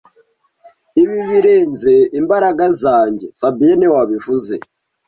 Ibi 1.01 1.19
birenze 1.29 1.93
imbaraga 2.19 2.65
zanjye 2.81 3.25
fabien 3.39 3.75
niwe 3.77 3.93
wabivuze 3.97 4.53